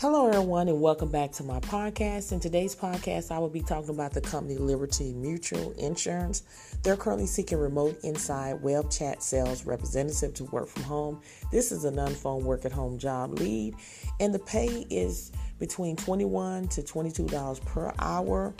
[0.00, 2.30] Hello, everyone, and welcome back to my podcast.
[2.30, 6.44] In today's podcast, I will be talking about the company Liberty Mutual Insurance.
[6.84, 11.20] They're currently seeking remote inside web chat sales representative to work from home.
[11.50, 13.74] This is a non phone work at home job lead,
[14.20, 18.54] and the pay is between 21 to $22 per hour.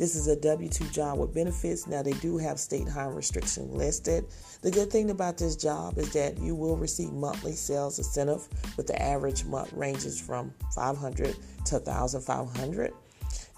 [0.00, 1.86] This is a W 2 job with benefits.
[1.86, 4.24] Now, they do have state hiring restriction listed.
[4.62, 8.86] The good thing about this job is that you will receive monthly sales incentive, with
[8.86, 11.36] the average month ranges from 500
[11.66, 12.94] to 1,500.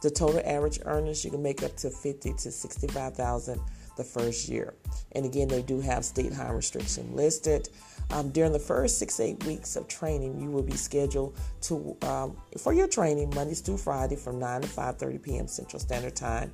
[0.02, 3.60] The total average earnings you can make up to 50 to 65,000
[3.96, 4.74] the first year.
[5.12, 7.68] And again, they do have state high restriction listed.
[8.10, 12.36] Um, during the first six eight weeks of training, you will be scheduled to um,
[12.58, 15.46] for your training Mondays through Friday from 9 to 5:30 p.m.
[15.46, 16.50] Central Standard Time.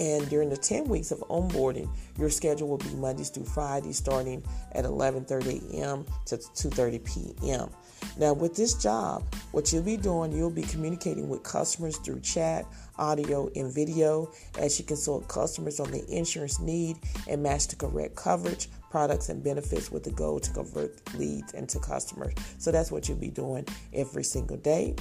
[0.00, 4.42] And during the 10 weeks of onboarding, your schedule will be Mondays through Friday, starting
[4.72, 6.04] at 11:30 a.m.
[6.26, 7.70] to 2:30 p.m.
[8.18, 12.66] Now, with this job, what you'll be doing, you'll be communicating with customers through chat,
[12.98, 18.16] audio, and video as you consult customers on the insurance need and match the correct
[18.16, 22.34] coverage, products, and benefits with the goal to convert leads into customers.
[22.58, 24.94] So that's what you'll be doing every single day.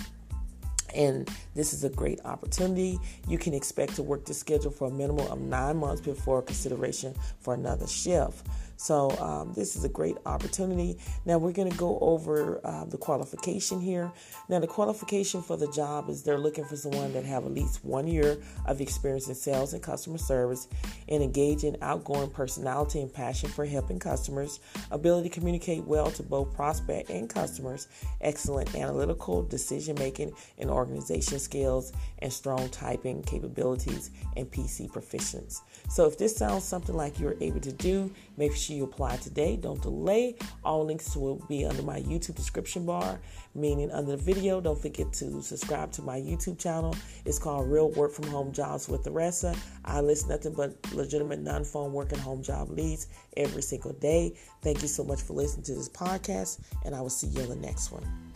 [0.95, 2.97] And this is a great opportunity.
[3.27, 7.13] You can expect to work the schedule for a minimum of nine months before consideration
[7.39, 8.47] for another shift.
[8.77, 10.97] So um, this is a great opportunity.
[11.25, 14.11] Now we're going to go over uh, the qualification here.
[14.49, 17.83] Now the qualification for the job is they're looking for someone that have at least
[17.83, 20.67] one year of experience in sales and customer service,
[21.09, 24.59] and engage in outgoing personality and passion for helping customers,
[24.91, 27.87] ability to communicate well to both prospect and customers,
[28.21, 35.61] excellent analytical decision making and organization skills, and strong typing capabilities and PC proficiency.
[35.89, 39.55] So if this sounds something like you're able to do, make sure you apply today.
[39.55, 40.35] Don't delay.
[40.63, 43.19] All links will be under my YouTube description bar,
[43.55, 44.61] meaning under the video.
[44.61, 46.95] Don't forget to subscribe to my YouTube channel.
[47.25, 49.55] It's called Real Work from Home Jobs with Theresa.
[49.85, 54.33] I list nothing but legitimate non phone work and home job leads every single day.
[54.61, 57.49] Thank you so much for listening to this podcast, and I will see you on
[57.49, 58.26] the next one.